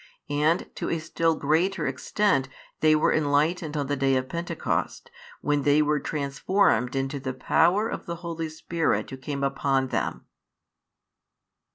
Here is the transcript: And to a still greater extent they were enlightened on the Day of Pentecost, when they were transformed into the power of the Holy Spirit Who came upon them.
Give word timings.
And 0.31 0.65
to 0.77 0.89
a 0.89 0.97
still 0.97 1.35
greater 1.35 1.85
extent 1.85 2.49
they 2.79 2.95
were 2.95 3.13
enlightened 3.13 3.77
on 3.77 3.85
the 3.85 3.95
Day 3.95 4.15
of 4.15 4.29
Pentecost, 4.29 5.11
when 5.41 5.61
they 5.61 5.79
were 5.83 5.99
transformed 5.99 6.95
into 6.95 7.19
the 7.19 7.35
power 7.35 7.87
of 7.87 8.07
the 8.07 8.15
Holy 8.25 8.49
Spirit 8.49 9.11
Who 9.11 9.17
came 9.17 9.43
upon 9.43 9.89
them. 9.89 10.25